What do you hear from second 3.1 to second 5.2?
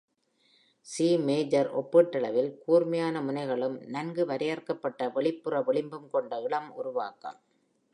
முனைகளும் நன்கு வரையறுக்கப்பட்ட